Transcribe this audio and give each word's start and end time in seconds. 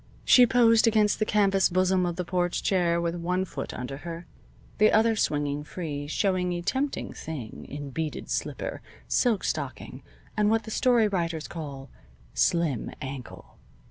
She 0.25 0.47
posed 0.47 0.87
against 0.87 1.19
the 1.19 1.27
canvas 1.27 1.69
bosom 1.69 2.07
of 2.07 2.15
the 2.15 2.25
porch 2.25 2.63
chair 2.63 2.99
with 2.99 3.13
one 3.13 3.45
foot 3.45 3.71
under 3.71 3.97
her, 3.97 4.25
the 4.79 4.91
other 4.91 5.15
swinging 5.15 5.63
free, 5.63 6.07
showing 6.07 6.51
a 6.53 6.61
tempting 6.63 7.13
thing 7.13 7.65
in 7.69 7.91
beaded 7.91 8.27
slipper, 8.27 8.81
silk 9.07 9.43
stocking, 9.43 10.01
and 10.35 10.49
what 10.49 10.63
the 10.63 10.71
story 10.71 11.07
writers 11.07 11.47
call 11.47 11.91
"slim 12.33 12.89
ankle." 12.99 13.59